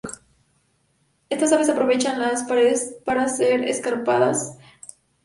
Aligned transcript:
Estas 1.29 1.51
aves 1.51 1.69
aprovechan 1.69 2.19
las 2.19 2.41
paredes 2.45 2.95
más 3.05 3.39
escarpadas 3.39 3.39
para 3.39 4.25
realizar 4.25 4.33
sus 4.33 4.55
nidos. 4.55 4.57